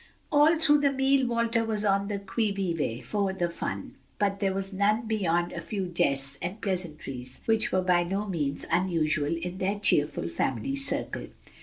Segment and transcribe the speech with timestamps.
[0.31, 4.51] All through the meal Walter was on the qui vive for the fun, but there
[4.51, 9.59] was none beyond a few jests and pleasantries which were by no means unusual in
[9.59, 11.27] their cheerful family circle.